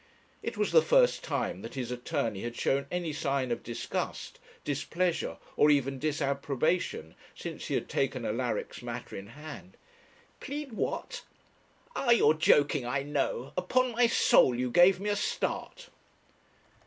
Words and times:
It 0.41 0.57
was 0.57 0.71
the 0.71 0.81
first 0.81 1.23
time 1.23 1.61
that 1.61 1.75
his 1.75 1.91
attorney 1.91 2.41
had 2.41 2.55
shown 2.55 2.87
any 2.89 3.13
sign 3.13 3.51
of 3.51 3.61
disgust, 3.61 4.39
displeasure, 4.63 5.37
or 5.55 5.69
even 5.69 5.99
disapprobation 5.99 7.13
since 7.35 7.67
he 7.67 7.75
had 7.75 7.87
taken 7.87 8.25
Alaric's 8.25 8.81
matter 8.81 9.15
in 9.15 9.27
hand. 9.27 9.77
'Plead 10.39 10.73
what! 10.73 11.21
Ah, 11.95 12.09
you're 12.09 12.33
joking, 12.33 12.83
I 12.83 13.03
know; 13.03 13.53
upon 13.55 13.91
my 13.91 14.07
soul 14.07 14.55
you 14.55 14.71
gave 14.71 14.99
me 14.99 15.11
a 15.11 15.15
start.' 15.15 15.89